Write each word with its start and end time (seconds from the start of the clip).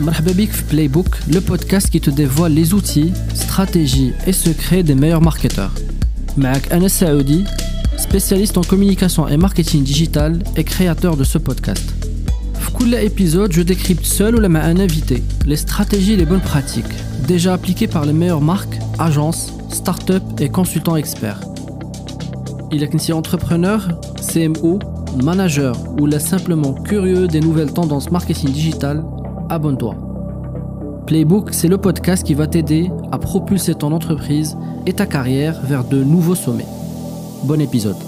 Marhaba 0.00 0.32
bik 0.32 0.52
في 0.52 0.62
Playbook, 0.64 1.08
le 1.28 1.40
podcast 1.40 1.90
qui 1.90 2.00
te 2.00 2.10
dévoile 2.10 2.52
les 2.52 2.72
outils, 2.72 3.12
stratégies 3.34 4.12
et 4.28 4.32
secrets 4.32 4.84
des 4.84 4.94
meilleurs 4.94 5.20
marketeurs. 5.20 5.72
Maak 6.36 6.70
Anas 6.70 6.90
Saoudi, 6.90 7.44
spécialiste 7.96 8.56
en 8.58 8.60
communication 8.62 9.26
et 9.26 9.36
marketing 9.36 9.82
digital 9.82 10.38
et 10.56 10.62
créateur 10.62 11.16
de 11.16 11.24
ce 11.24 11.38
podcast. 11.38 11.84
Chaque 12.54 13.02
épisode, 13.02 13.52
je 13.52 13.62
décrypte 13.62 14.04
seul 14.04 14.36
ou 14.36 14.38
avec 14.38 14.56
un 14.56 14.78
invité 14.78 15.22
les 15.46 15.56
stratégies 15.56 16.12
et 16.12 16.16
les 16.16 16.26
bonnes 16.26 16.40
pratiques 16.40 16.94
déjà 17.26 17.54
appliquées 17.54 17.88
par 17.88 18.06
les 18.06 18.12
meilleures 18.12 18.40
marques, 18.40 18.78
agences, 19.00 19.52
startups 19.70 20.30
et 20.38 20.48
consultants 20.48 20.96
experts. 20.96 21.40
Il 22.70 22.84
est 22.84 23.10
entrepreneur, 23.12 24.00
CMO, 24.20 24.78
manager 25.24 25.74
ou 25.98 26.08
simplement 26.20 26.74
curieux 26.74 27.26
des 27.26 27.40
nouvelles 27.40 27.72
tendances 27.72 28.10
marketing 28.12 28.52
digital, 28.52 29.02
abonne-toi. 29.48 29.96
Playbook, 31.06 31.54
c'est 31.54 31.68
le 31.68 31.78
podcast 31.78 32.26
qui 32.26 32.34
va 32.34 32.46
t'aider 32.46 32.90
à 33.12 33.18
propulser 33.18 33.74
ton 33.74 33.92
entreprise 33.92 34.56
et 34.86 34.92
ta 34.92 35.06
carrière 35.06 35.60
vers 35.62 35.84
de 35.84 36.02
nouveaux 36.02 36.34
sommets. 36.34 36.66
Bon 37.44 37.60
épisode. 37.60 38.07